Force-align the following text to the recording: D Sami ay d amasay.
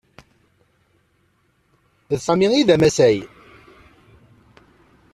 D 2.09 2.11
Sami 2.25 2.47
ay 2.53 2.65
d 2.67 2.69
amasay. 2.75 3.17